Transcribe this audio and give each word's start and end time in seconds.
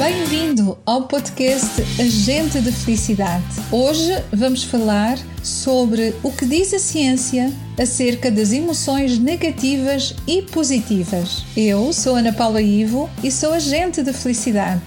Bem-vindo 0.00 0.78
ao 0.86 1.02
podcast 1.02 1.82
Agente 2.00 2.58
de 2.62 2.72
Felicidade. 2.72 3.44
Hoje 3.70 4.10
vamos 4.32 4.64
falar 4.64 5.18
sobre 5.42 6.14
o 6.22 6.32
que 6.32 6.46
diz 6.46 6.72
a 6.72 6.78
ciência 6.78 7.52
acerca 7.78 8.30
das 8.30 8.50
emoções 8.50 9.18
negativas 9.18 10.14
e 10.26 10.40
positivas. 10.40 11.44
Eu 11.54 11.92
sou 11.92 12.16
Ana 12.16 12.32
Paula 12.32 12.62
Ivo 12.62 13.10
e 13.22 13.30
sou 13.30 13.52
agente 13.52 14.02
de 14.02 14.10
felicidade. 14.14 14.84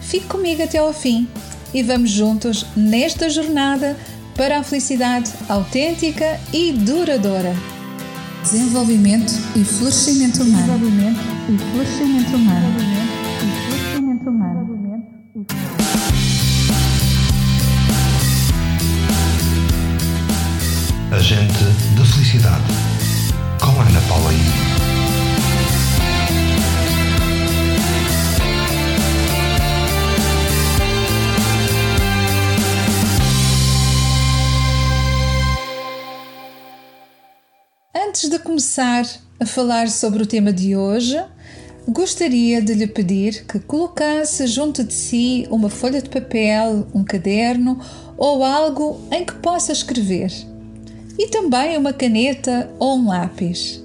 Fique 0.00 0.26
comigo 0.26 0.60
até 0.60 0.78
ao 0.78 0.92
fim 0.92 1.28
e 1.72 1.80
vamos 1.80 2.10
juntos 2.10 2.66
nesta 2.76 3.30
jornada 3.30 3.96
para 4.34 4.58
a 4.58 4.64
felicidade 4.64 5.30
autêntica 5.48 6.36
e 6.52 6.72
duradoura. 6.72 7.54
Desenvolvimento 8.42 9.32
e 9.54 9.62
florescimento 9.62 10.42
humano. 10.42 10.66
Desenvolvimento 10.66 11.20
e 11.48 11.58
florescimento 11.70 12.36
humano. 12.36 13.17
Agente 21.10 21.64
de 21.96 22.04
Felicidade, 22.04 22.62
com 23.58 23.80
Ana 23.80 24.00
Paula 24.06 24.30
I. 24.30 24.36
Antes 37.96 38.28
de 38.28 38.38
começar 38.40 39.06
a 39.40 39.46
falar 39.46 39.88
sobre 39.88 40.22
o 40.22 40.26
tema 40.26 40.52
de 40.52 40.76
hoje, 40.76 41.16
gostaria 41.88 42.60
de 42.60 42.74
lhe 42.74 42.86
pedir 42.86 43.46
que 43.46 43.58
colocasse 43.58 44.46
junto 44.46 44.84
de 44.84 44.92
si 44.92 45.46
uma 45.50 45.70
folha 45.70 46.02
de 46.02 46.10
papel, 46.10 46.86
um 46.94 47.02
caderno 47.02 47.80
ou 48.16 48.44
algo 48.44 49.00
em 49.10 49.24
que 49.24 49.34
possa 49.36 49.72
escrever 49.72 50.30
e 51.18 51.28
também 51.28 51.78
uma 51.78 51.92
caneta 51.92 52.70
ou 52.78 52.96
um 52.98 53.08
lápis, 53.08 53.82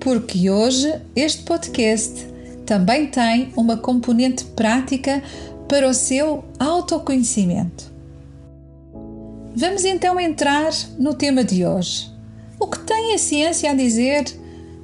porque 0.00 0.48
hoje 0.48 0.92
este 1.14 1.42
podcast 1.42 2.26
também 2.64 3.06
tem 3.08 3.52
uma 3.54 3.76
componente 3.76 4.44
prática 4.44 5.22
para 5.68 5.86
o 5.88 5.94
seu 5.94 6.42
autoconhecimento. 6.58 7.92
Vamos 9.54 9.84
então 9.84 10.18
entrar 10.18 10.72
no 10.98 11.14
tema 11.14 11.44
de 11.44 11.64
hoje. 11.64 12.10
O 12.58 12.66
que 12.66 12.78
tem 12.80 13.14
a 13.14 13.18
ciência 13.18 13.70
a 13.70 13.74
dizer 13.74 14.24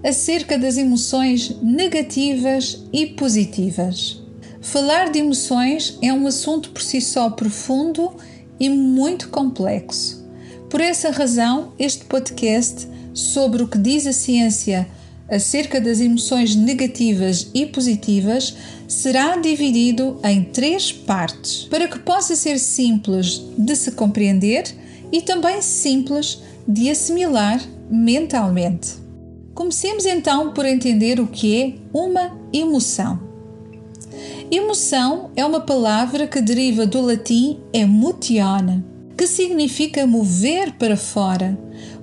acerca 0.03 0.59
das 0.59 0.77
emoções 0.77 1.57
negativas 1.63 2.85
e 2.93 3.07
positivas? 3.07 4.23
Falar 4.61 5.11
de 5.11 5.19
emoções 5.19 5.99
é 6.03 6.13
um 6.13 6.27
assunto 6.27 6.71
por 6.71 6.83
si 6.83 7.01
só 7.01 7.31
profundo 7.31 8.13
e 8.59 8.69
muito 8.69 9.29
complexo. 9.29 10.25
Por 10.69 10.81
essa 10.81 11.11
razão, 11.11 11.73
este 11.79 12.05
podcast 12.05 12.87
sobre 13.15 13.63
o 13.63 13.69
que 13.69 13.79
diz 13.79 14.07
a 14.07 14.13
ciência 14.13 14.87
acerca 15.29 15.81
das 15.81 16.01
emoções 16.01 16.55
negativas 16.55 17.49
e 17.55 17.65
positivas 17.67 18.57
será 18.89 19.37
dividido 19.37 20.19
em 20.25 20.43
três 20.45 20.91
partes 20.93 21.67
para 21.71 21.87
que 21.87 21.99
possa 22.01 22.35
ser 22.35 22.59
simples 22.59 23.41
de 23.57 23.77
se 23.77 23.93
compreender 23.93 24.65
e 25.13 25.23
também 25.23 25.63
simples 25.63 26.41
de 26.67 26.91
assimilar 26.91 27.61
mentalmente. 27.89 29.00
Comecemos 29.55 30.07
então 30.07 30.53
por 30.53 30.65
entender 30.65 31.21
o 31.21 31.27
que 31.27 31.61
é 31.61 31.75
uma 31.93 32.39
emoção. 32.53 33.21
Emoção 34.51 35.31
é 35.37 35.45
uma 35.45 35.61
palavra 35.61 36.27
que 36.27 36.41
deriva 36.41 36.87
do 36.87 37.01
latim 37.01 37.61
emotione, 37.73 38.85
que 39.17 39.27
significa 39.27 40.07
mover 40.07 40.73
para 40.73 40.97
fora, 40.97 41.59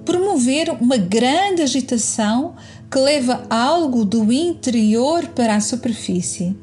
promover 0.05 0.69
uma 0.79 0.97
grande 0.97 1.61
agitação 1.61 2.55
que 2.89 2.99
leva 2.99 3.43
algo 3.49 4.05
do 4.05 4.31
interior 4.31 5.27
para 5.29 5.55
a 5.55 5.61
superfície. 5.61 6.55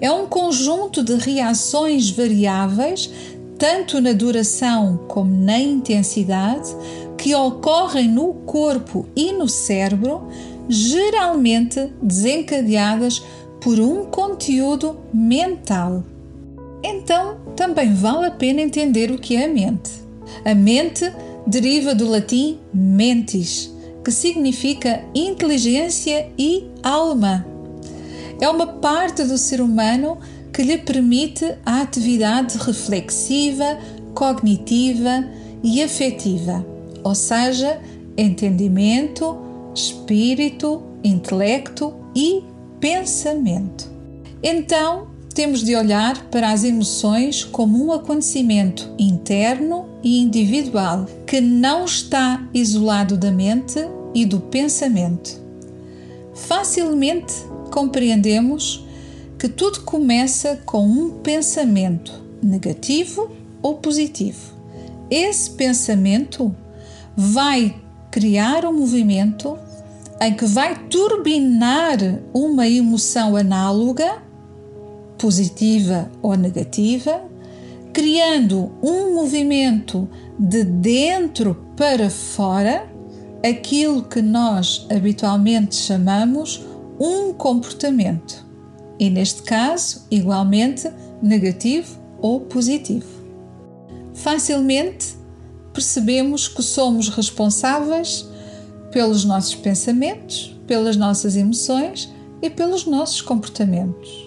É 0.00 0.10
um 0.10 0.26
conjunto 0.26 1.02
de 1.02 1.14
reações 1.14 2.10
variáveis, 2.10 3.10
tanto 3.58 4.00
na 4.00 4.12
duração 4.12 5.04
como 5.08 5.32
na 5.32 5.58
intensidade, 5.58 6.68
que 7.24 7.34
ocorrem 7.34 8.06
no 8.06 8.34
corpo 8.44 9.06
e 9.16 9.32
no 9.32 9.48
cérebro, 9.48 10.28
geralmente 10.68 11.90
desencadeadas 12.02 13.22
por 13.62 13.80
um 13.80 14.04
conteúdo 14.04 15.00
mental. 15.10 16.04
Então, 16.82 17.38
também 17.56 17.94
vale 17.94 18.26
a 18.26 18.30
pena 18.30 18.60
entender 18.60 19.10
o 19.10 19.18
que 19.18 19.36
é 19.36 19.46
a 19.46 19.48
mente. 19.48 19.90
A 20.44 20.54
mente 20.54 21.10
deriva 21.46 21.94
do 21.94 22.06
latim 22.06 22.58
mentis, 22.74 23.74
que 24.04 24.12
significa 24.12 25.02
inteligência 25.14 26.30
e 26.38 26.66
alma. 26.82 27.46
É 28.38 28.46
uma 28.50 28.66
parte 28.66 29.24
do 29.24 29.38
ser 29.38 29.62
humano 29.62 30.18
que 30.52 30.62
lhe 30.62 30.76
permite 30.76 31.54
a 31.64 31.80
atividade 31.80 32.58
reflexiva, 32.58 33.78
cognitiva 34.12 35.26
e 35.62 35.82
afetiva, 35.82 36.73
ou 37.04 37.14
seja, 37.14 37.80
entendimento, 38.16 39.36
espírito, 39.74 40.82
intelecto 41.04 41.94
e 42.16 42.42
pensamento. 42.80 43.88
Então, 44.42 45.08
temos 45.34 45.64
de 45.64 45.74
olhar 45.74 46.28
para 46.30 46.52
as 46.52 46.62
emoções 46.64 47.42
como 47.44 47.84
um 47.84 47.92
acontecimento 47.92 48.94
interno 48.98 49.86
e 50.02 50.20
individual 50.20 51.06
que 51.26 51.40
não 51.40 51.84
está 51.84 52.48
isolado 52.54 53.16
da 53.16 53.32
mente 53.32 53.80
e 54.14 54.24
do 54.24 54.38
pensamento. 54.38 55.42
Facilmente 56.34 57.34
compreendemos 57.70 58.86
que 59.36 59.48
tudo 59.48 59.80
começa 59.80 60.60
com 60.64 60.86
um 60.86 61.10
pensamento 61.10 62.12
negativo 62.40 63.30
ou 63.60 63.74
positivo. 63.74 64.54
Esse 65.10 65.50
pensamento 65.50 66.54
vai 67.16 67.74
criar 68.10 68.64
um 68.64 68.72
movimento 68.72 69.58
em 70.20 70.34
que 70.34 70.46
vai 70.46 70.76
turbinar 70.88 71.98
uma 72.32 72.68
emoção 72.68 73.36
análoga 73.36 74.22
positiva 75.18 76.10
ou 76.22 76.36
negativa, 76.36 77.22
criando 77.92 78.72
um 78.82 79.14
movimento 79.14 80.08
de 80.38 80.64
dentro 80.64 81.54
para 81.76 82.10
fora, 82.10 82.88
aquilo 83.44 84.02
que 84.02 84.20
nós 84.22 84.86
habitualmente 84.90 85.76
chamamos 85.76 86.64
um 86.98 87.32
comportamento. 87.32 88.44
E 88.98 89.10
neste 89.10 89.42
caso, 89.42 90.06
igualmente 90.10 90.90
negativo 91.22 91.98
ou 92.20 92.40
positivo. 92.40 93.06
Facilmente 94.14 95.16
percebemos 95.74 96.48
que 96.48 96.62
somos 96.62 97.10
responsáveis 97.10 98.26
pelos 98.90 99.26
nossos 99.26 99.54
pensamentos, 99.54 100.56
pelas 100.66 100.96
nossas 100.96 101.36
emoções 101.36 102.10
e 102.40 102.48
pelos 102.48 102.86
nossos 102.86 103.20
comportamentos 103.20 104.24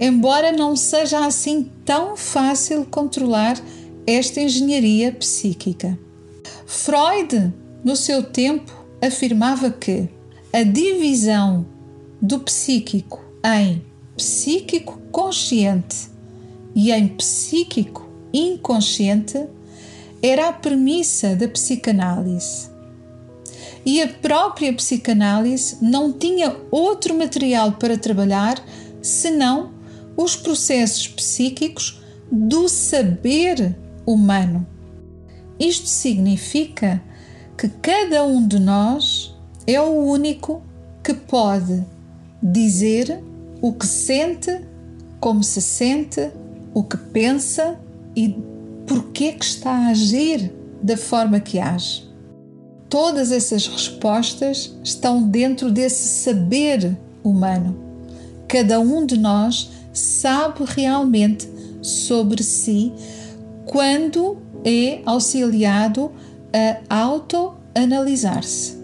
embora 0.00 0.52
não 0.52 0.76
seja 0.76 1.24
assim 1.26 1.70
tão 1.84 2.16
fácil 2.16 2.84
controlar 2.84 3.60
esta 4.06 4.40
engenharia 4.40 5.12
psíquica. 5.12 5.98
Freud, 6.66 7.52
no 7.84 7.96
seu 7.96 8.22
tempo, 8.22 8.72
afirmava 9.02 9.70
que 9.70 10.08
a 10.52 10.62
divisão 10.62 11.66
do 12.20 12.40
psíquico 12.40 13.22
em 13.44 13.82
psíquico 14.16 14.98
consciente 15.12 16.08
e 16.74 16.90
em 16.90 17.08
psíquico 17.08 18.08
inconsciente 18.32 19.46
era 20.22 20.48
a 20.48 20.52
premissa 20.52 21.36
da 21.36 21.48
psicanálise. 21.48 22.70
E 23.84 24.02
a 24.02 24.08
própria 24.08 24.72
psicanálise 24.72 25.78
não 25.80 26.12
tinha 26.12 26.56
outro 26.70 27.16
material 27.16 27.72
para 27.72 27.96
trabalhar 27.96 28.62
senão 29.00 29.72
os 30.16 30.36
processos 30.36 31.06
psíquicos 31.08 32.02
do 32.30 32.68
saber 32.68 33.76
humano. 34.04 34.66
Isto 35.58 35.86
significa 35.86 37.02
que 37.56 37.68
cada 37.68 38.24
um 38.24 38.46
de 38.46 38.58
nós 38.58 39.34
é 39.66 39.80
o 39.80 39.90
único 39.90 40.62
que 41.02 41.14
pode 41.14 41.84
dizer 42.42 43.22
o 43.60 43.72
que 43.72 43.86
sente, 43.86 44.60
como 45.18 45.42
se 45.42 45.60
sente, 45.60 46.30
o 46.72 46.82
que 46.82 46.96
pensa 46.96 47.78
e 48.14 48.36
porquê 48.88 49.32
que 49.32 49.44
está 49.44 49.70
a 49.70 49.88
agir 49.88 50.52
da 50.82 50.96
forma 50.96 51.38
que 51.38 51.58
age. 51.58 52.08
Todas 52.88 53.30
essas 53.30 53.66
respostas 53.66 54.74
estão 54.82 55.22
dentro 55.22 55.70
desse 55.70 56.22
saber 56.22 56.96
humano. 57.22 57.78
Cada 58.48 58.80
um 58.80 59.04
de 59.04 59.18
nós 59.18 59.70
sabe 59.92 60.64
realmente 60.66 61.46
sobre 61.82 62.42
si 62.42 62.92
quando 63.66 64.38
é 64.64 65.00
auxiliado 65.04 66.10
a 66.88 66.96
autoanalisar-se. 66.98 68.78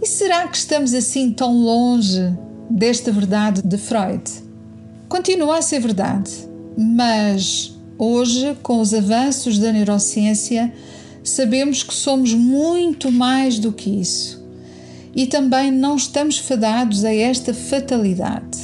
E 0.00 0.06
será 0.06 0.46
que 0.46 0.56
estamos 0.56 0.94
assim 0.94 1.32
tão 1.32 1.52
longe 1.52 2.32
desta 2.70 3.10
verdade 3.10 3.60
de 3.62 3.76
Freud? 3.76 4.22
Continua 5.08 5.58
a 5.58 5.62
ser 5.62 5.80
verdade, 5.80 6.30
mas 6.76 7.76
hoje, 7.98 8.56
com 8.62 8.80
os 8.80 8.92
avanços 8.92 9.58
da 9.58 9.72
neurociência, 9.72 10.72
sabemos 11.22 11.82
que 11.82 11.94
somos 11.94 12.34
muito 12.34 13.10
mais 13.10 13.58
do 13.58 13.72
que 13.72 13.90
isso. 13.90 14.42
E 15.14 15.26
também 15.26 15.70
não 15.70 15.96
estamos 15.96 16.38
fadados 16.38 17.04
a 17.04 17.14
esta 17.14 17.52
fatalidade. 17.52 18.58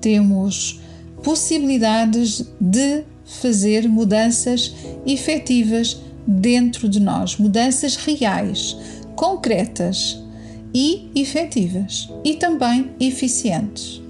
Temos 0.00 0.80
possibilidades 1.22 2.44
de 2.60 3.04
fazer 3.24 3.88
mudanças 3.88 4.74
efetivas 5.06 6.00
dentro 6.26 6.88
de 6.88 7.00
nós, 7.00 7.36
mudanças 7.36 7.96
reais, 7.96 8.76
concretas 9.14 10.22
e 10.74 11.10
efetivas 11.14 12.08
e 12.24 12.34
também 12.34 12.90
eficientes. 13.00 14.02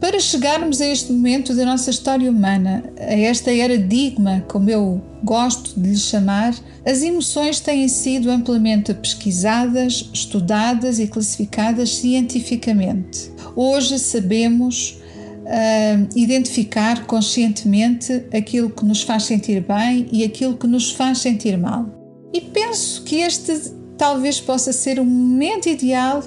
Para 0.00 0.20
chegarmos 0.20 0.80
a 0.80 0.86
este 0.86 1.12
momento 1.12 1.54
da 1.54 1.64
nossa 1.64 1.90
história 1.90 2.30
humana, 2.30 2.84
a 2.98 3.14
esta 3.14 3.50
eradigma, 3.52 4.44
como 4.48 4.68
eu 4.68 5.02
gosto 5.22 5.80
de 5.80 5.90
lhe 5.90 5.96
chamar, 5.96 6.54
as 6.84 7.02
emoções 7.02 7.60
têm 7.60 7.88
sido 7.88 8.30
amplamente 8.30 8.92
pesquisadas, 8.92 10.10
estudadas 10.12 10.98
e 10.98 11.06
classificadas 11.06 11.90
cientificamente. 11.90 13.32
Hoje 13.56 13.98
sabemos 13.98 14.98
uh, 15.44 16.18
identificar 16.18 17.06
conscientemente 17.06 18.26
aquilo 18.36 18.70
que 18.70 18.84
nos 18.84 19.02
faz 19.02 19.22
sentir 19.22 19.62
bem 19.62 20.06
e 20.12 20.24
aquilo 20.24 20.56
que 20.56 20.66
nos 20.66 20.90
faz 20.92 21.18
sentir 21.18 21.56
mal. 21.56 21.86
E 22.32 22.40
penso 22.40 23.02
que 23.04 23.16
este 23.16 23.72
talvez 23.96 24.40
possa 24.40 24.72
ser 24.72 24.98
o 24.98 25.04
momento 25.04 25.68
ideal 25.68 26.22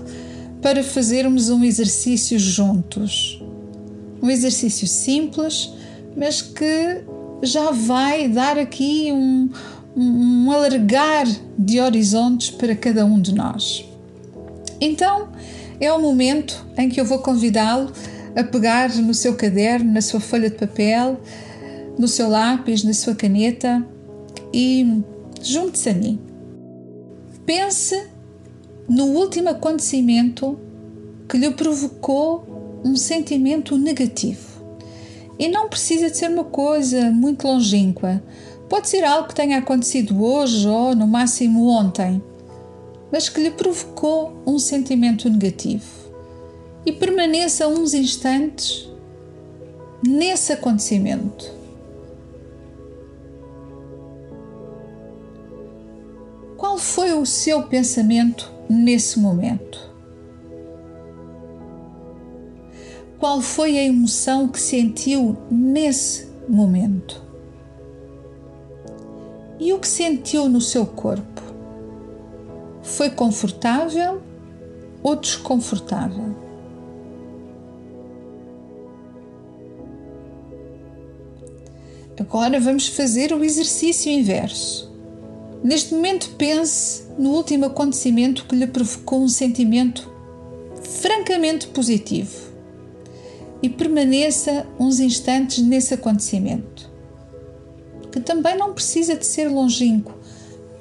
para 0.62 0.84
fazermos 0.84 1.50
um 1.50 1.64
exercício 1.64 2.40
juntos. 2.40 3.37
Um 4.22 4.30
exercício 4.30 4.88
simples, 4.88 5.72
mas 6.16 6.42
que 6.42 7.04
já 7.44 7.72
vai 7.72 8.28
dar 8.28 8.58
aqui 8.58 9.12
um, 9.12 9.50
um 9.96 10.52
alargar 10.52 11.25
de 11.58 11.80
horizontes 11.80 12.50
para 12.50 12.75
cada 12.75 13.06
um 13.06 13.19
de 13.22 13.34
nós. 13.34 13.86
Então, 14.80 15.30
é 15.80 15.92
o 15.92 16.02
momento 16.02 16.66
em 16.78 16.90
que 16.90 17.00
eu 17.00 17.06
vou 17.06 17.19
convidá-lo 17.19 17.92
a 18.36 18.44
pegar 18.44 18.94
no 18.96 19.14
seu 19.14 19.36
caderno, 19.36 19.92
na 19.92 20.02
sua 20.02 20.19
folha 20.19 20.50
de 20.50 20.56
papel, 20.56 21.19
no 21.98 22.08
seu 22.08 22.30
lápis, 22.30 22.84
na 22.84 22.94
sua 22.94 23.16
caneta 23.16 23.84
e 24.54 25.02
junte-se 25.42 25.90
a 25.90 25.94
mim. 25.94 26.19
Pense 27.46 28.08
no 28.88 29.06
último 29.06 29.50
acontecimento 29.50 30.60
que 31.28 31.38
lhe 31.38 31.50
provocou 31.52 32.46
um 32.83 32.95
sentimento 32.95 33.77
negativo. 33.77 34.47
E 35.39 35.47
não 35.47 35.69
precisa 35.69 36.09
de 36.09 36.18
ser 36.18 36.29
uma 36.29 36.44
coisa 36.44 37.12
muito 37.12 37.47
longínqua. 37.47 38.21
Pode 38.69 38.89
ser 38.89 39.03
algo 39.03 39.27
que 39.27 39.35
tenha 39.35 39.59
acontecido 39.59 40.24
hoje 40.24 40.68
ou 40.68 40.95
no 40.95 41.07
máximo 41.07 41.68
ontem, 41.68 42.21
mas 43.12 43.29
que 43.29 43.41
lhe 43.41 43.51
provocou 43.51 44.33
um 44.45 44.59
sentimento 44.59 45.29
negativo 45.29 45.85
e 46.85 46.91
permaneça 46.91 47.68
uns 47.68 47.94
instantes 47.94 48.89
nesse 50.06 50.53
acontecimento. 50.53 51.57
Qual 56.57 56.77
foi 56.77 57.13
o 57.13 57.25
seu 57.25 57.63
pensamento 57.63 58.51
nesse 58.69 59.19
momento? 59.19 59.88
Qual 63.19 63.42
foi 63.42 63.80
a 63.80 63.84
emoção 63.84 64.48
que 64.48 64.62
sentiu 64.62 65.36
nesse 65.50 66.28
momento? 66.48 67.19
E 69.60 69.74
o 69.74 69.80
que 69.80 69.88
sentiu 69.88 70.48
no 70.48 70.62
seu 70.62 70.86
corpo? 70.86 71.42
Foi 72.84 73.10
confortável 73.10 74.22
ou 75.02 75.16
desconfortável? 75.16 76.36
Agora 82.19 82.60
vamos 82.60 82.88
fazer 82.88 83.34
o 83.34 83.44
exercício 83.44 84.12
inverso. 84.12 84.94
Neste 85.64 85.92
momento, 85.96 86.36
pense 86.38 87.08
no 87.18 87.31
último 87.31 87.66
acontecimento 87.66 88.46
que 88.46 88.56
lhe 88.56 88.68
provocou 88.68 89.24
um 89.24 89.28
sentimento 89.28 90.08
francamente 90.84 91.68
positivo 91.69 92.46
e 93.68 93.69
permaneça 93.69 94.66
uns 94.80 95.02
instantes 95.02 95.62
nesse 95.62 95.94
acontecimento, 95.94 96.90
que 98.10 98.22
também 98.22 98.58
não 98.58 98.72
precisa 98.74 99.14
de 99.14 99.25
ser 99.25 99.50
longínquo, 99.50 100.14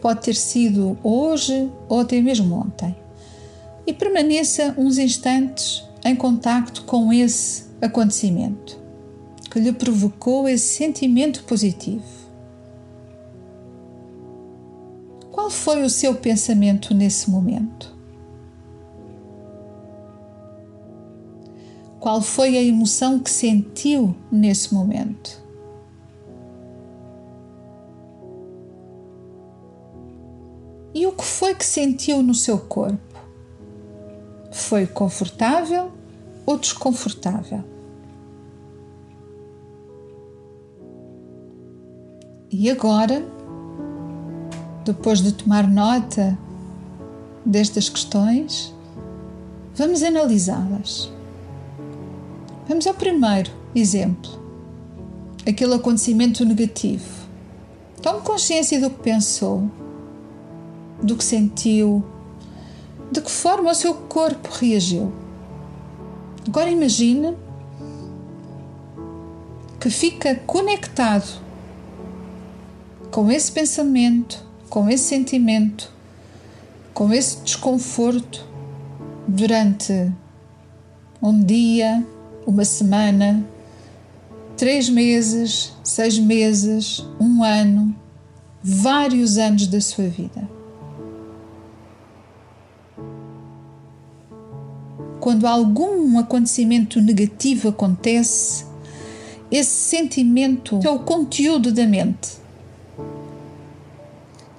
pode 0.01 0.21
ter 0.21 0.37
sido 0.37 0.97
hoje 1.03 1.69
ou 1.89 1.99
até 1.99 2.21
mesmo 2.21 2.55
ontem. 2.55 2.95
E 3.85 3.93
permaneça 3.93 4.73
uns 4.79 4.99
instantes 4.99 5.83
em 6.05 6.15
contacto 6.15 6.85
com 6.85 7.13
esse 7.13 7.65
acontecimento 7.83 8.79
que 9.51 9.59
lhe 9.59 9.73
provocou 9.73 10.49
esse 10.49 10.77
sentimento 10.77 11.43
positivo? 11.43 12.05
Qual 15.33 15.51
foi 15.51 15.83
o 15.83 15.91
seu 15.91 16.15
pensamento 16.15 16.95
nesse 16.95 17.29
momento? 17.29 17.96
Qual 22.07 22.23
foi 22.23 22.57
a 22.57 22.63
emoção 22.63 23.19
que 23.19 23.29
sentiu 23.29 24.15
nesse 24.31 24.73
momento? 24.73 25.43
E 30.95 31.05
o 31.05 31.11
que 31.11 31.25
foi 31.25 31.53
que 31.53 31.65
sentiu 31.65 32.23
no 32.23 32.33
seu 32.33 32.61
corpo? 32.61 33.19
Foi 34.53 34.87
confortável 34.87 35.91
ou 36.47 36.57
desconfortável? 36.57 37.65
E 42.53 42.71
agora, 42.71 43.27
depois 44.85 45.23
de 45.23 45.33
tomar 45.33 45.67
nota 45.67 46.39
destas 47.45 47.89
questões, 47.89 48.73
vamos 49.75 50.05
analisá-las. 50.05 51.16
Vamos 52.69 52.85
ao 52.85 52.95
primeiro 52.95 53.53
exemplo, 53.77 54.29
aquele 55.47 55.75
acontecimento 55.75 56.45
negativo. 56.45 57.05
Tome 58.03 58.23
consciência 58.23 58.81
do 58.81 58.91
que 58.91 59.05
pensou, 59.05 59.71
do 61.01 61.17
que 61.17 61.23
sentiu, 61.23 62.05
de 63.13 63.21
que 63.21 63.31
forma 63.31 63.71
o 63.71 63.75
seu 63.75 63.95
corpo 63.95 64.49
reagiu. 64.51 65.13
Agora 66.49 66.69
imagine 66.69 67.37
que 69.79 69.89
fica 69.89 70.35
conectado 70.35 71.41
com 73.13 73.31
esse 73.31 73.53
pensamento, 73.53 74.45
com 74.69 74.89
esse 74.89 75.05
sentimento, 75.05 75.89
com 76.93 77.13
esse 77.13 77.37
desconforto 77.43 78.45
durante 79.29 80.13
um 81.23 81.41
dia, 81.41 82.05
uma 82.47 82.65
semana, 82.65 83.45
três 84.57 84.89
meses, 84.89 85.73
seis 85.83 86.19
meses, 86.19 87.05
um 87.21 87.43
ano, 87.43 87.95
vários 88.63 89.37
anos 89.37 89.67
da 89.67 89.81
sua 89.81 90.09
vida. 90.09 90.49
Quando 95.21 95.47
algum 95.47 96.19
acontecimento 96.19 97.01
negativo 97.01 97.69
acontece, 97.69 98.65
esse 99.51 99.71
sentimento 99.71 100.79
é 100.85 100.89
o 100.89 101.01
conteúdo 101.01 101.73
da 101.73 101.87
mente 101.87 102.47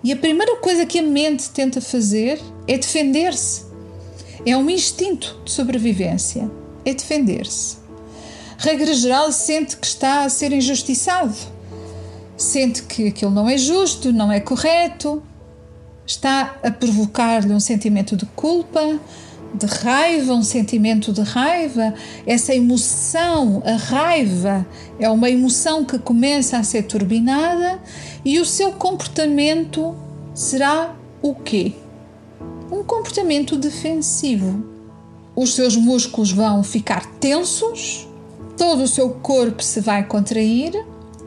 e 0.07 0.11
a 0.13 0.15
primeira 0.15 0.55
coisa 0.57 0.85
que 0.85 0.99
a 0.99 1.03
mente 1.03 1.49
tenta 1.49 1.81
fazer 1.81 2.39
é 2.65 2.77
defender-se. 2.77 3.65
É 4.45 4.55
um 4.55 4.69
instinto 4.69 5.41
de 5.43 5.51
sobrevivência. 5.51 6.49
É 6.87 6.93
defender-se. 6.93 7.75
Regra 8.57 8.93
geral, 8.93 9.29
sente 9.33 9.75
que 9.75 9.85
está 9.85 10.23
a 10.23 10.29
ser 10.29 10.53
injustiçado. 10.53 11.35
Sente 12.37 12.83
que 12.83 13.09
aquilo 13.09 13.29
não 13.29 13.49
é 13.49 13.57
justo, 13.57 14.13
não 14.13 14.31
é 14.31 14.39
correto. 14.39 15.21
Está 16.05 16.55
a 16.63 16.71
provocar-lhe 16.71 17.51
um 17.51 17.59
sentimento 17.59 18.15
de 18.15 18.25
culpa, 18.27 19.01
de 19.53 19.65
raiva, 19.65 20.33
um 20.33 20.41
sentimento 20.41 21.11
de 21.11 21.23
raiva, 21.23 21.93
essa 22.25 22.55
emoção, 22.55 23.61
a 23.65 23.75
raiva, 23.75 24.65
é 24.97 25.09
uma 25.09 25.29
emoção 25.29 25.83
que 25.83 25.99
começa 25.99 26.57
a 26.57 26.63
ser 26.63 26.83
turbinada 26.83 27.81
e 28.23 28.39
o 28.39 28.45
seu 28.45 28.71
comportamento 28.71 29.93
será 30.33 30.95
o 31.21 31.35
quê? 31.35 31.73
Um 32.71 32.81
comportamento 32.81 33.57
defensivo. 33.57 34.76
Os 35.39 35.53
seus 35.53 35.75
músculos 35.75 36.31
vão 36.31 36.63
ficar 36.63 37.05
tensos, 37.19 38.07
todo 38.57 38.81
o 38.81 38.87
seu 38.87 39.11
corpo 39.11 39.63
se 39.63 39.79
vai 39.79 40.03
contrair 40.03 40.73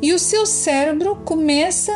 e 0.02 0.12
o 0.12 0.18
seu 0.18 0.44
cérebro 0.46 1.14
começa 1.24 1.92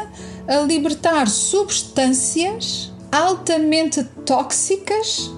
a 0.47 0.59
libertar 0.59 1.29
substâncias 1.29 2.93
altamente 3.11 4.05
tóxicas 4.25 5.29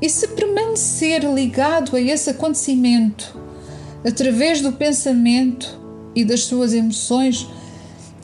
e 0.00 0.08
se 0.08 0.26
permanecer 0.28 1.22
ligado 1.22 1.94
a 1.94 2.00
esse 2.00 2.30
acontecimento 2.30 3.38
através 4.02 4.62
do 4.62 4.72
pensamento 4.72 5.78
e 6.14 6.24
das 6.24 6.44
suas 6.44 6.72
emoções 6.72 7.46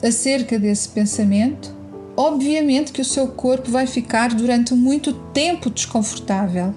acerca 0.01 0.57
desse 0.57 0.89
pensamento, 0.89 1.71
obviamente 2.17 2.91
que 2.91 3.01
o 3.01 3.05
seu 3.05 3.27
corpo 3.27 3.69
vai 3.69 3.85
ficar 3.85 4.33
durante 4.33 4.73
muito 4.73 5.13
tempo 5.31 5.69
desconfortável 5.69 6.73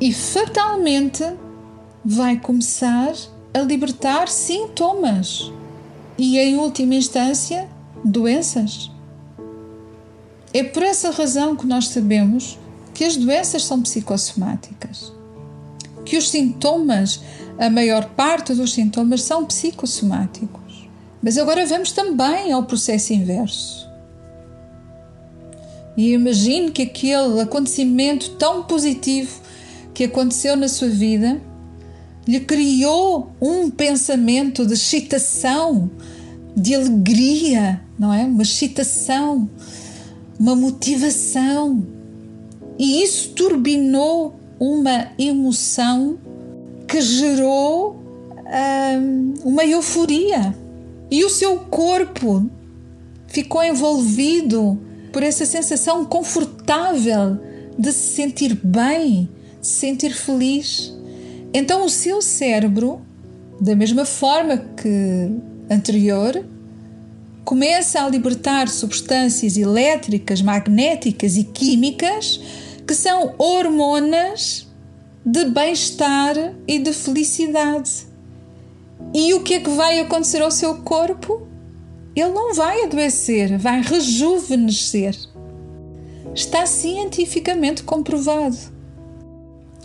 e 0.00 0.12
fatalmente 0.12 1.24
vai 2.04 2.38
começar 2.38 3.14
a 3.52 3.58
libertar 3.60 4.28
sintomas 4.28 5.50
e, 6.18 6.38
em 6.38 6.56
última 6.56 6.94
instância, 6.94 7.68
doenças. 8.04 8.90
É 10.52 10.62
por 10.62 10.82
essa 10.82 11.10
razão 11.10 11.56
que 11.56 11.66
nós 11.66 11.88
sabemos 11.88 12.58
que 12.94 13.04
as 13.04 13.16
doenças 13.16 13.64
são 13.64 13.82
psicossomáticas, 13.82 15.12
que 16.04 16.16
os 16.16 16.30
sintomas, 16.30 17.20
a 17.58 17.68
maior 17.68 18.06
parte 18.10 18.54
dos 18.54 18.72
sintomas, 18.72 19.22
são 19.22 19.44
psicossomáticos. 19.44 20.88
Mas 21.22 21.36
agora 21.36 21.66
vamos 21.66 21.92
também 21.92 22.52
ao 22.52 22.62
processo 22.62 23.12
inverso. 23.12 23.86
E 25.96 26.12
imagine 26.12 26.70
que 26.70 26.82
aquele 26.82 27.40
acontecimento 27.40 28.30
tão 28.32 28.62
positivo 28.62 29.40
que 29.96 30.04
aconteceu 30.04 30.54
na 30.58 30.68
sua 30.68 30.90
vida 30.90 31.40
lhe 32.28 32.40
criou 32.40 33.30
um 33.40 33.70
pensamento 33.70 34.66
de 34.66 34.74
excitação, 34.74 35.90
de 36.54 36.74
alegria, 36.74 37.80
não 37.98 38.12
é? 38.12 38.26
Uma 38.26 38.42
excitação, 38.42 39.48
uma 40.38 40.54
motivação, 40.54 41.86
e 42.78 43.02
isso 43.02 43.30
turbinou 43.30 44.38
uma 44.60 45.12
emoção 45.18 46.18
que 46.86 47.00
gerou 47.00 47.96
hum, 48.44 49.32
uma 49.44 49.64
euforia. 49.64 50.54
E 51.10 51.24
o 51.24 51.30
seu 51.30 51.60
corpo 51.60 52.50
ficou 53.28 53.64
envolvido 53.64 54.78
por 55.10 55.22
essa 55.22 55.46
sensação 55.46 56.04
confortável 56.04 57.40
de 57.78 57.90
se 57.92 58.14
sentir 58.14 58.54
bem, 58.62 59.30
sentir 59.66 60.14
feliz. 60.14 60.94
Então 61.52 61.84
o 61.84 61.90
seu 61.90 62.22
cérebro, 62.22 63.00
da 63.60 63.74
mesma 63.74 64.04
forma 64.04 64.58
que 64.58 65.30
anterior, 65.68 66.44
começa 67.44 68.00
a 68.00 68.08
libertar 68.08 68.68
substâncias 68.68 69.56
elétricas, 69.56 70.40
magnéticas 70.40 71.36
e 71.36 71.44
químicas 71.44 72.40
que 72.86 72.94
são 72.94 73.34
hormonas 73.38 74.68
de 75.24 75.44
bem-estar 75.46 76.36
e 76.68 76.78
de 76.78 76.92
felicidade. 76.92 78.06
E 79.12 79.34
o 79.34 79.42
que 79.42 79.54
é 79.54 79.60
que 79.60 79.70
vai 79.70 79.98
acontecer 79.98 80.40
ao 80.42 80.50
seu 80.50 80.76
corpo? 80.82 81.46
Ele 82.14 82.30
não 82.30 82.54
vai 82.54 82.84
adoecer, 82.84 83.58
vai 83.58 83.82
rejuvenescer. 83.82 85.16
Está 86.34 86.66
cientificamente 86.66 87.82
comprovado 87.82 88.75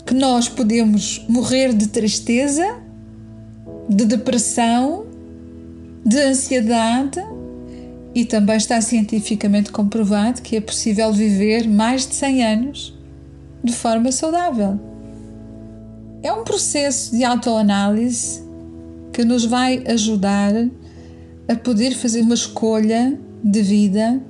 que 0.06 0.14
nós 0.14 0.48
podemos 0.48 1.24
morrer 1.28 1.72
de 1.72 1.88
tristeza, 1.88 2.78
de 3.88 4.04
depressão, 4.04 5.06
de 6.04 6.18
ansiedade 6.18 7.20
e 8.14 8.24
também 8.24 8.56
está 8.56 8.80
cientificamente 8.80 9.70
comprovado 9.70 10.42
que 10.42 10.56
é 10.56 10.60
possível 10.60 11.12
viver 11.12 11.68
mais 11.68 12.06
de 12.06 12.14
100 12.14 12.44
anos 12.44 12.98
de 13.62 13.72
forma 13.72 14.10
saudável. 14.10 14.78
É 16.22 16.32
um 16.32 16.44
processo 16.44 17.16
de 17.16 17.24
autoanálise 17.24 18.42
que 19.12 19.24
nos 19.24 19.44
vai 19.44 19.82
ajudar 19.86 20.52
a 21.48 21.54
poder 21.56 21.94
fazer 21.94 22.22
uma 22.22 22.34
escolha 22.34 23.18
de 23.42 23.62
vida 23.62 24.20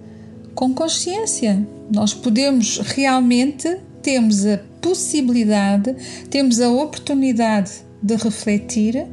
com 0.55 0.73
consciência. 0.73 1.67
Nós 1.93 2.15
podemos 2.15 2.79
realmente 2.79 3.79
temos 4.03 4.47
a 4.47 4.59
possibilidade, 4.83 5.97
temos 6.29 6.61
a 6.61 6.69
oportunidade 6.69 7.73
de 8.03 8.17
refletir 8.17 9.07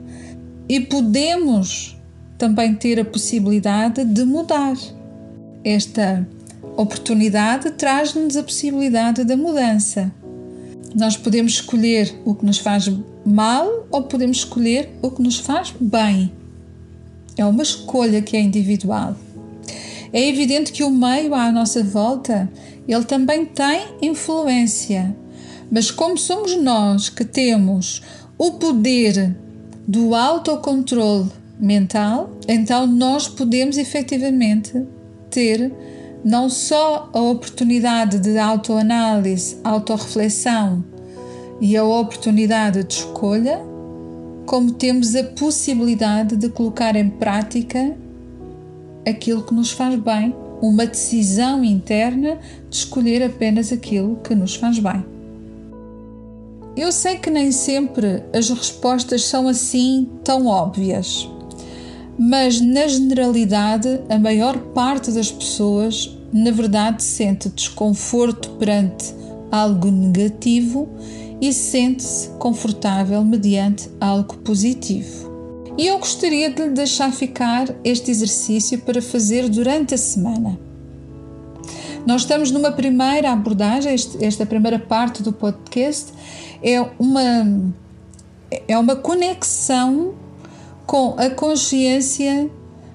e 0.67 0.81
podemos 0.81 1.97
também 2.37 2.73
ter 2.73 2.99
a 2.99 3.05
possibilidade 3.05 4.03
de 4.03 4.25
mudar. 4.25 4.75
Esta 5.63 6.27
oportunidade 6.75 7.71
traz-nos 7.71 8.35
a 8.35 8.43
possibilidade 8.43 9.23
da 9.23 9.37
mudança. 9.37 10.11
Nós 10.95 11.15
podemos 11.15 11.53
escolher 11.53 12.13
o 12.25 12.33
que 12.33 12.45
nos 12.45 12.57
faz 12.57 12.91
mal 13.25 13.87
ou 13.91 14.03
podemos 14.03 14.37
escolher 14.37 14.89
o 15.01 15.11
que 15.11 15.21
nos 15.21 15.37
faz 15.37 15.73
bem. 15.79 16.31
É 17.37 17.45
uma 17.45 17.63
escolha 17.63 18.21
que 18.21 18.35
é 18.35 18.41
individual. 18.41 19.15
É 20.11 20.27
evidente 20.27 20.71
que 20.71 20.83
o 20.83 20.89
meio 20.89 21.35
à 21.35 21.51
nossa 21.51 21.83
volta, 21.83 22.49
ele 22.87 23.03
também 23.03 23.45
tem 23.45 23.81
influência. 24.01 25.15
Mas 25.71 25.91
como 25.91 26.17
somos 26.17 26.55
nós 26.57 27.09
que 27.09 27.23
temos 27.23 28.01
o 28.37 28.53
poder 28.53 29.35
do 29.87 30.15
autocontrole 30.15 31.29
mental, 31.59 32.31
então 32.47 32.87
nós 32.87 33.27
podemos 33.27 33.77
efetivamente 33.77 34.85
ter 35.29 35.71
não 36.23 36.49
só 36.49 37.09
a 37.13 37.19
oportunidade 37.19 38.19
de 38.19 38.37
autoanálise, 38.37 39.57
autorreflexão 39.63 40.83
e 41.61 41.77
a 41.77 41.83
oportunidade 41.83 42.83
de 42.83 42.93
escolha, 42.93 43.59
como 44.45 44.71
temos 44.71 45.15
a 45.15 45.23
possibilidade 45.23 46.35
de 46.35 46.49
colocar 46.49 46.95
em 46.95 47.09
prática 47.09 47.95
aquilo 49.07 49.43
que 49.43 49.53
nos 49.53 49.71
faz 49.71 49.95
bem, 49.99 50.35
uma 50.61 50.85
decisão 50.85 51.63
interna 51.63 52.37
de 52.69 52.75
escolher 52.75 53.23
apenas 53.23 53.71
aquilo 53.71 54.17
que 54.17 54.35
nos 54.35 54.55
faz 54.55 54.79
bem. 54.79 55.18
Eu 56.79 56.91
sei 56.91 57.17
que 57.17 57.29
nem 57.29 57.51
sempre 57.51 58.23
as 58.33 58.49
respostas 58.49 59.25
são 59.25 59.47
assim 59.47 60.09
tão 60.23 60.47
óbvias 60.47 61.29
mas 62.21 62.59
na 62.59 62.85
generalidade, 62.85 64.01
a 64.09 64.19
maior 64.19 64.57
parte 64.73 65.09
das 65.09 65.31
pessoas, 65.31 66.17
na 66.33 66.51
verdade, 66.51 67.01
sente 67.01 67.47
desconforto 67.47 68.49
perante 68.59 69.15
algo 69.49 69.89
negativo 69.89 70.89
e 71.39 71.53
sente-se 71.53 72.27
confortável 72.31 73.23
mediante 73.23 73.89
algo 74.01 74.35
positivo. 74.39 75.29
E 75.77 75.87
eu 75.87 75.97
gostaria 75.97 76.49
de 76.49 76.61
lhe 76.61 76.71
deixar 76.71 77.13
ficar 77.13 77.73
este 77.85 78.11
exercício 78.11 78.77
para 78.79 79.01
fazer 79.01 79.47
durante 79.47 79.95
a 79.95 79.97
semana. 79.97 80.59
Nós 82.05 82.21
estamos 82.21 82.51
numa 82.51 82.71
primeira 82.71 83.31
abordagem, 83.31 83.93
esta 84.21 84.45
primeira 84.45 84.79
parte 84.79 85.21
do 85.21 85.33
podcast 85.33 86.13
é 86.63 86.81
uma, 86.97 87.73
é 88.67 88.77
uma 88.77 88.95
conexão 88.95 90.15
com 90.85 91.15
a 91.17 91.29
consciência 91.29 92.49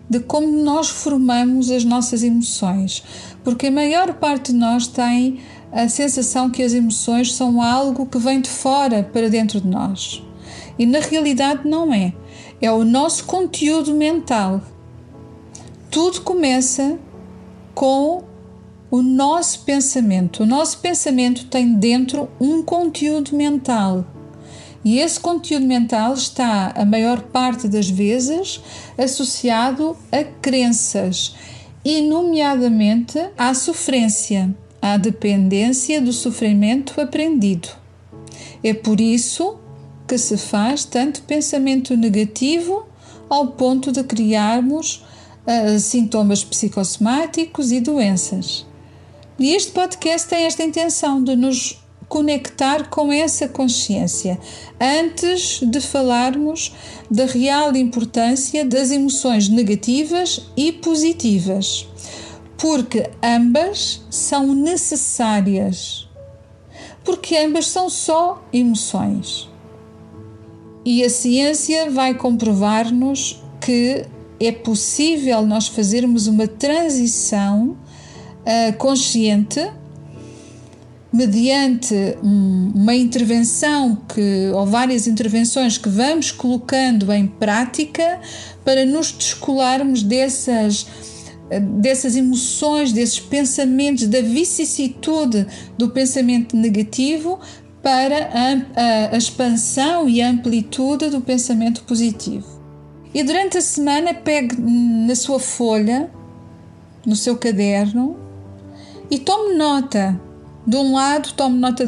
de 0.08 0.20
como 0.20 0.46
nós 0.46 0.88
formamos 0.88 1.70
as 1.70 1.84
nossas 1.84 2.23
emoções, 2.23 3.02
porque 3.42 3.68
a 3.68 3.70
maior 3.70 4.14
parte 4.14 4.52
de 4.52 4.58
nós 4.58 4.87
tem 4.87 5.40
a 5.73 5.88
sensação 5.88 6.50
que 6.50 6.62
as 6.62 6.73
emoções 6.73 7.34
são 7.34 7.61
algo 7.61 8.06
que 8.06 8.18
vem 8.18 8.40
de 8.40 8.49
fora 8.49 9.02
para 9.02 9.28
dentro 9.28 9.61
de 9.61 9.66
nós. 9.66 10.23
E 10.78 10.87
na 10.87 10.99
realidade 10.99 11.68
não 11.68 11.92
é. 11.92 12.12
É 12.61 12.70
o 12.70 12.84
nosso 12.84 13.25
conteúdo 13.25 13.94
mental. 13.94 14.61
Tudo 15.90 16.23
começa 16.23 16.99
com 17.75 18.25
o 18.94 19.02
nosso 19.02 19.64
pensamento. 19.64 20.44
O 20.44 20.46
nosso 20.46 20.78
pensamento 20.78 21.46
tem 21.46 21.74
dentro 21.74 22.30
um 22.40 22.62
conteúdo 22.62 23.34
mental. 23.34 24.06
E 24.84 25.00
esse 25.00 25.18
conteúdo 25.18 25.66
mental 25.66 26.14
está, 26.14 26.72
a 26.76 26.84
maior 26.84 27.20
parte 27.22 27.66
das 27.66 27.90
vezes, 27.90 28.60
associado 28.96 29.96
a 30.12 30.22
crenças, 30.22 31.34
e, 31.84 32.02
nomeadamente, 32.02 33.18
à 33.36 33.52
sofrência, 33.52 34.54
à 34.80 34.96
dependência 34.96 36.00
do 36.00 36.12
sofrimento 36.12 37.00
aprendido. 37.00 37.70
É 38.62 38.72
por 38.72 39.00
isso 39.00 39.58
que 40.06 40.16
se 40.16 40.36
faz 40.36 40.84
tanto 40.84 41.22
pensamento 41.22 41.96
negativo 41.96 42.86
ao 43.28 43.48
ponto 43.48 43.90
de 43.90 44.04
criarmos 44.04 45.04
uh, 45.44 45.80
sintomas 45.80 46.44
psicossomáticos 46.44 47.72
e 47.72 47.80
doenças. 47.80 48.64
E 49.38 49.52
este 49.52 49.72
podcast 49.72 50.28
tem 50.28 50.44
esta 50.44 50.62
intenção 50.62 51.22
de 51.22 51.34
nos 51.34 51.82
conectar 52.08 52.88
com 52.88 53.12
essa 53.12 53.48
consciência 53.48 54.38
antes 54.80 55.58
de 55.60 55.80
falarmos 55.80 56.72
da 57.10 57.26
real 57.26 57.74
importância 57.74 58.64
das 58.64 58.92
emoções 58.92 59.48
negativas 59.48 60.40
e 60.56 60.70
positivas, 60.70 61.88
porque 62.56 63.10
ambas 63.20 64.02
são 64.08 64.54
necessárias. 64.54 66.08
Porque 67.02 67.36
ambas 67.36 67.66
são 67.66 67.90
só 67.90 68.42
emoções. 68.52 69.50
E 70.84 71.02
a 71.02 71.10
ciência 71.10 71.90
vai 71.90 72.14
comprovar-nos 72.14 73.42
que 73.60 74.06
é 74.38 74.52
possível 74.52 75.44
nós 75.44 75.66
fazermos 75.66 76.26
uma 76.26 76.46
transição 76.46 77.76
consciente 78.78 79.60
mediante 81.14 81.94
uma 82.20 82.92
intervenção 82.92 83.94
que, 83.94 84.50
ou 84.52 84.66
várias 84.66 85.06
intervenções 85.06 85.78
que 85.78 85.88
vamos 85.88 86.32
colocando 86.32 87.12
em 87.12 87.28
prática 87.28 88.20
para 88.64 88.84
nos 88.84 89.12
descolarmos 89.12 90.02
dessas, 90.02 90.88
dessas 91.80 92.16
emoções, 92.16 92.92
desses 92.92 93.20
pensamentos, 93.20 94.08
da 94.08 94.20
vicissitude 94.22 95.46
do 95.78 95.90
pensamento 95.90 96.56
negativo 96.56 97.38
para 97.80 98.30
a, 98.32 99.10
a, 99.12 99.14
a 99.14 99.16
expansão 99.16 100.08
e 100.08 100.20
a 100.20 100.28
amplitude 100.28 101.10
do 101.10 101.20
pensamento 101.20 101.84
positivo. 101.84 102.60
E 103.14 103.22
durante 103.22 103.56
a 103.56 103.60
semana 103.60 104.14
pegue 104.14 104.56
na 104.58 105.14
sua 105.14 105.38
folha, 105.38 106.10
no 107.06 107.14
seu 107.14 107.36
caderno, 107.36 108.23
e 109.11 109.18
tome 109.18 109.54
nota 109.54 110.20
de 110.66 110.76
um 110.76 110.94
lado, 110.94 111.32
tome 111.34 111.58
nota 111.58 111.87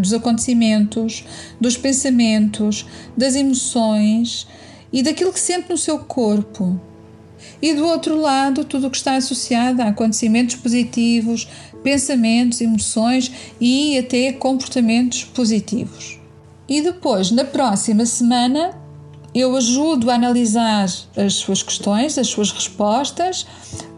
dos 0.00 0.12
acontecimentos, 0.14 1.24
dos 1.60 1.76
pensamentos, 1.76 2.86
das 3.16 3.34
emoções 3.34 4.46
e 4.92 5.02
daquilo 5.02 5.32
que 5.32 5.40
sente 5.40 5.68
no 5.68 5.76
seu 5.76 5.98
corpo. 5.98 6.80
E 7.60 7.74
do 7.74 7.86
outro 7.86 8.18
lado, 8.18 8.64
tudo 8.64 8.86
o 8.86 8.90
que 8.90 8.96
está 8.96 9.16
associado 9.16 9.82
a 9.82 9.88
acontecimentos 9.88 10.56
positivos, 10.56 11.48
pensamentos, 11.82 12.60
emoções 12.60 13.30
e 13.60 13.98
até 13.98 14.32
comportamentos 14.32 15.24
positivos. 15.24 16.18
E 16.66 16.80
depois, 16.80 17.30
na 17.30 17.44
próxima 17.44 18.06
semana, 18.06 18.72
eu 19.34 19.54
ajudo 19.56 20.10
a 20.10 20.14
analisar 20.14 20.88
as 21.16 21.34
suas 21.34 21.62
questões, 21.62 22.16
as 22.16 22.28
suas 22.28 22.50
respostas, 22.50 23.46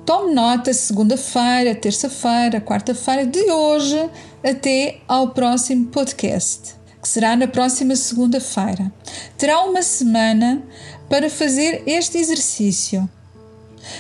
Tome 0.07 0.33
nota 0.33 0.73
segunda-feira, 0.73 1.75
terça-feira, 1.75 2.61
quarta-feira, 2.61 3.27
de 3.27 3.51
hoje 3.51 4.09
até 4.41 4.99
ao 5.09 5.31
próximo 5.31 5.87
podcast, 5.87 6.77
que 7.03 7.09
será 7.09 7.35
na 7.35 7.49
próxima 7.49 7.97
segunda-feira. 7.97 8.93
Terá 9.37 9.65
uma 9.65 9.83
semana 9.83 10.63
para 11.09 11.29
fazer 11.29 11.83
este 11.89 12.19
exercício. 12.19 13.11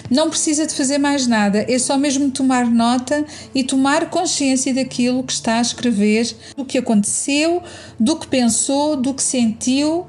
Não 0.09 0.31
precisa 0.31 0.65
de 0.65 0.77
fazer 0.77 0.99
mais 0.99 1.27
nada, 1.27 1.67
é 1.69 1.77
só 1.77 1.99
mesmo 1.99 2.31
tomar 2.31 2.71
nota 2.71 3.25
e 3.53 3.65
tomar 3.65 4.09
consciência 4.09 4.73
daquilo 4.73 5.25
que 5.25 5.33
está 5.33 5.59
a 5.59 5.63
escrever, 5.63 6.33
do 6.57 6.65
que 6.65 6.79
aconteceu, 6.79 7.61
do 7.99 8.15
que 8.15 8.29
pensou, 8.29 8.95
do 8.95 9.13
que 9.13 9.25
sentiu 9.25 10.07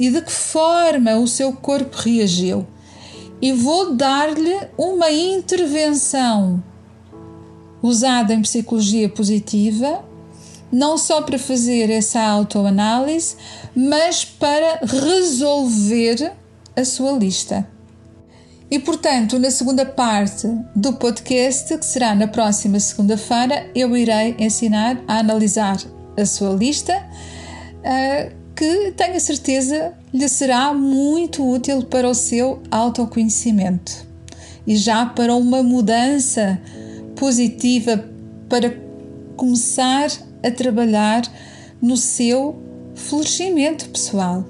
e 0.00 0.08
de 0.08 0.22
que 0.22 0.32
forma 0.32 1.16
o 1.16 1.28
seu 1.28 1.52
corpo 1.52 1.98
reagiu 1.98 2.66
e 3.44 3.52
vou 3.52 3.94
dar-lhe 3.94 4.58
uma 4.78 5.12
intervenção 5.12 6.64
usada 7.82 8.32
em 8.32 8.40
psicologia 8.40 9.06
positiva, 9.06 10.02
não 10.72 10.96
só 10.96 11.20
para 11.20 11.38
fazer 11.38 11.90
essa 11.90 12.22
autoanálise, 12.22 13.36
mas 13.76 14.24
para 14.24 14.80
resolver 14.86 16.32
a 16.74 16.86
sua 16.86 17.12
lista. 17.12 17.68
E 18.70 18.78
portanto, 18.78 19.38
na 19.38 19.50
segunda 19.50 19.84
parte 19.84 20.48
do 20.74 20.94
podcast, 20.94 21.76
que 21.76 21.84
será 21.84 22.14
na 22.14 22.26
próxima 22.26 22.80
segunda-feira, 22.80 23.70
eu 23.74 23.94
irei 23.94 24.36
ensinar 24.38 24.98
a 25.06 25.18
analisar 25.18 25.76
a 26.16 26.24
sua 26.24 26.54
lista. 26.54 26.96
Uh, 27.80 28.44
que 28.56 28.92
tenho 28.92 29.20
certeza 29.20 29.92
lhe 30.14 30.28
será 30.28 30.72
muito 30.72 31.44
útil 31.44 31.82
para 31.82 32.08
o 32.08 32.14
seu 32.14 32.62
autoconhecimento 32.70 34.06
e 34.64 34.76
já 34.76 35.04
para 35.04 35.34
uma 35.34 35.60
mudança 35.60 36.60
positiva 37.16 38.08
para 38.48 38.78
começar 39.36 40.08
a 40.40 40.50
trabalhar 40.52 41.22
no 41.82 41.96
seu 41.96 42.56
florescimento 42.94 43.88
pessoal. 43.88 44.44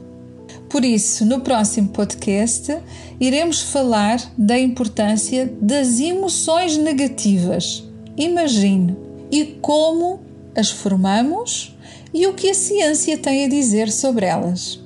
Por 0.68 0.85
isso, 0.85 1.24
no 1.24 1.40
próximo 1.40 1.88
podcast, 1.88 2.77
iremos 3.18 3.62
falar 3.62 4.20
da 4.37 4.59
importância 4.59 5.50
das 5.62 5.98
emoções 5.98 6.77
negativas. 6.77 7.83
Imagine 8.18 8.96
e 9.31 9.44
como 9.62 10.20
as 10.55 10.70
formamos 10.70 11.74
e 12.12 12.27
o 12.27 12.35
que 12.35 12.50
a 12.50 12.55
ciência 12.55 13.16
tem 13.16 13.44
a 13.44 13.48
dizer 13.48 13.90
sobre 13.90 14.27
elas. 14.27 14.84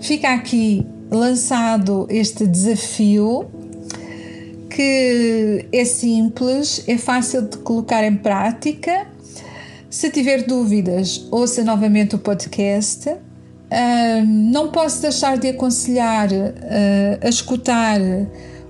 Fica 0.00 0.32
aqui 0.32 0.86
lançado 1.10 2.06
este 2.08 2.46
desafio 2.46 3.50
que 4.70 5.66
é 5.72 5.84
simples, 5.84 6.84
é 6.86 6.96
fácil 6.96 7.42
de 7.42 7.58
colocar 7.58 8.04
em 8.04 8.16
prática. 8.16 9.08
Se 9.90 10.10
tiver 10.10 10.44
dúvidas, 10.44 11.26
ouça 11.30 11.64
novamente 11.64 12.14
o 12.14 12.18
podcast. 12.18 13.12
Não 14.26 14.70
posso 14.70 15.02
deixar 15.02 15.36
de 15.36 15.48
aconselhar 15.48 16.30
uh, 16.30 17.18
a 17.20 17.28
escutar 17.28 18.00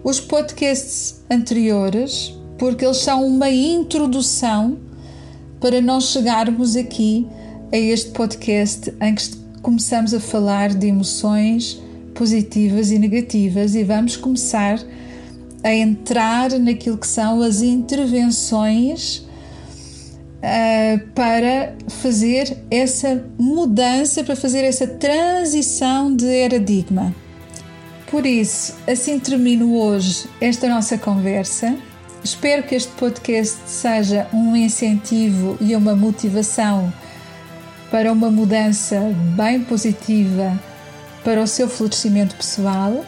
os 0.03 0.21
podcasts 0.21 1.23
anteriores, 1.31 2.35
porque 2.57 2.85
eles 2.85 2.99
são 2.99 3.27
uma 3.27 3.51
introdução 3.51 4.79
para 5.61 5.81
nós 5.81 6.05
chegarmos 6.05 6.75
aqui 6.75 7.27
a 7.73 7.77
este 7.77 8.11
podcast 8.11 8.95
em 9.01 9.15
que 9.15 9.48
começamos 9.63 10.15
a 10.15 10.21
falar 10.21 10.75
de 10.75 10.87
emoções 10.87 11.81
positivas 12.15 12.91
e 12.91 12.99
negativas 12.99 13.75
e 13.75 13.85
vamos 13.85 14.17
começar 14.17 14.79
a 15.63 15.75
entrar 15.75 16.51
naquilo 16.59 16.97
que 16.97 17.07
são 17.07 17.43
as 17.43 17.63
intervenções 17.63 19.19
uh, 20.39 21.09
para 21.15 21.75
fazer 21.89 22.57
essa 22.71 23.25
mudança, 23.39 24.25
para 24.25 24.37
fazer 24.37 24.65
essa 24.65 24.87
transição 24.87 26.15
de 26.15 26.27
paradigma. 26.49 27.15
Por 28.11 28.25
isso, 28.25 28.75
assim 28.87 29.19
termino 29.19 29.77
hoje 29.77 30.27
esta 30.41 30.69
nossa 30.69 30.97
conversa. 30.97 31.77
Espero 32.25 32.63
que 32.63 32.75
este 32.75 32.91
podcast 32.93 33.59
seja 33.67 34.27
um 34.33 34.57
incentivo 34.57 35.57
e 35.61 35.77
uma 35.77 35.95
motivação 35.95 36.93
para 37.91 38.13
uma 38.13 38.31
mudança 38.31 39.01
bem 39.37 39.61
positiva 39.61 40.59
para 41.25 41.43
o 41.43 41.47
seu 41.47 41.69
florescimento 41.69 42.35
pessoal. 42.37 43.05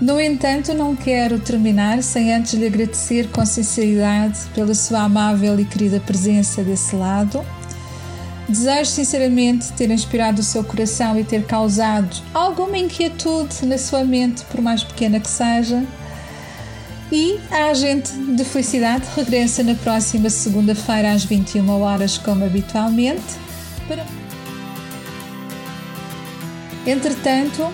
No 0.00 0.20
entanto, 0.20 0.74
não 0.74 0.96
quero 0.96 1.38
terminar 1.38 2.02
sem 2.02 2.34
antes 2.34 2.54
lhe 2.54 2.66
agradecer 2.66 3.28
com 3.30 3.44
sinceridade 3.46 4.40
pela 4.54 4.74
sua 4.74 5.02
amável 5.02 5.58
e 5.58 5.64
querida 5.64 6.00
presença 6.00 6.62
desse 6.62 6.96
lado. 6.96 7.44
Desejo 8.48 8.90
sinceramente 8.90 9.72
ter 9.72 9.90
inspirado 9.90 10.40
o 10.40 10.44
seu 10.44 10.62
coração 10.62 11.18
e 11.18 11.24
ter 11.24 11.44
causado 11.46 12.16
alguma 12.34 12.76
inquietude 12.76 13.64
na 13.64 13.78
sua 13.78 14.04
mente, 14.04 14.44
por 14.46 14.60
mais 14.60 14.84
pequena 14.84 15.18
que 15.18 15.28
seja. 15.28 15.82
E 17.10 17.38
a 17.50 17.70
agente 17.70 18.12
de 18.12 18.44
felicidade 18.44 19.04
regressa 19.14 19.62
na 19.62 19.74
próxima 19.74 20.28
segunda-feira 20.28 21.12
às 21.12 21.24
21 21.24 21.80
horas, 21.80 22.18
como 22.18 22.44
habitualmente 22.44 23.43
para. 23.86 24.04
Entretanto, 26.86 27.66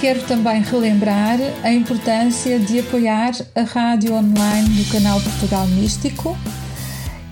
quero 0.00 0.22
também 0.22 0.62
relembrar 0.62 1.38
a 1.62 1.70
importância 1.72 2.58
de 2.58 2.80
apoiar 2.80 3.32
a 3.54 3.62
rádio 3.62 4.14
online 4.14 4.68
do 4.68 4.90
canal 4.90 5.20
Portugal 5.20 5.66
Místico 5.66 6.36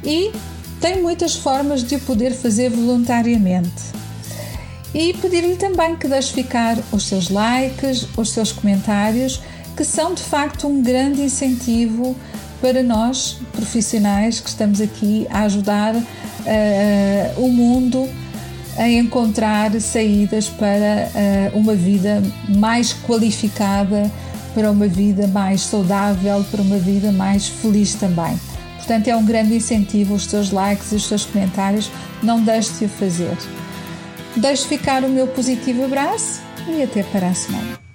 e 0.04 0.30
tem 0.80 1.02
muitas 1.02 1.34
formas 1.34 1.82
de 1.82 1.96
o 1.96 2.00
poder 2.00 2.32
fazer 2.32 2.70
voluntariamente. 2.70 3.98
E 4.94 5.12
pedir-lhe 5.14 5.56
também 5.56 5.96
que 5.96 6.08
deixe 6.08 6.32
ficar 6.32 6.76
os 6.92 7.06
seus 7.06 7.28
likes, 7.28 8.06
os 8.16 8.30
seus 8.30 8.52
comentários, 8.52 9.40
que 9.76 9.84
são 9.84 10.14
de 10.14 10.22
facto 10.22 10.66
um 10.66 10.82
grande 10.82 11.22
incentivo 11.22 12.16
para 12.60 12.82
nós, 12.82 13.38
profissionais, 13.52 14.40
que 14.40 14.48
estamos 14.48 14.80
aqui 14.80 15.26
a 15.30 15.42
ajudar 15.42 15.94
uh, 16.48 17.44
o 17.44 17.52
mundo 17.52 18.08
a 18.76 18.88
encontrar 18.88 19.72
saídas 19.80 20.48
para 20.48 21.10
uh, 21.54 21.58
uma 21.58 21.74
vida 21.74 22.22
mais 22.48 22.92
qualificada, 22.92 24.10
para 24.54 24.70
uma 24.70 24.86
vida 24.86 25.26
mais 25.26 25.62
saudável, 25.62 26.44
para 26.50 26.62
uma 26.62 26.78
vida 26.78 27.12
mais 27.12 27.48
feliz 27.48 27.94
também. 27.94 28.38
Portanto, 28.76 29.08
é 29.08 29.16
um 29.16 29.24
grande 29.24 29.54
incentivo 29.56 30.14
os 30.14 30.26
teus 30.26 30.50
likes 30.50 30.92
e 30.92 30.94
os 30.94 31.08
teus 31.08 31.26
comentários, 31.26 31.90
não 32.22 32.42
deixes 32.42 32.78
de 32.78 32.86
o 32.86 32.88
fazer. 32.88 33.36
Deixo 34.36 34.66
ficar 34.66 35.04
o 35.04 35.08
meu 35.08 35.26
positivo 35.26 35.84
abraço 35.84 36.40
e 36.68 36.82
até 36.82 37.02
para 37.02 37.28
a 37.28 37.34
semana. 37.34 37.87